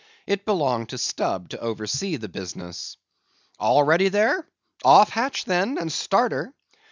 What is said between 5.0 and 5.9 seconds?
hatch, then,